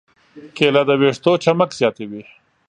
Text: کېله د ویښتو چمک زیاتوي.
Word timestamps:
کېله 0.57 0.81
د 0.89 0.91
ویښتو 1.01 1.31
چمک 1.43 1.69
زیاتوي. 1.79 2.23